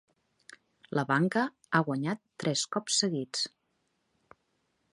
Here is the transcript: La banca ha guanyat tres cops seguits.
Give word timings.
La 0.99 1.03
banca 1.11 1.43
ha 1.75 1.81
guanyat 1.89 2.23
tres 2.45 2.63
cops 2.77 2.97
seguits. 3.03 3.45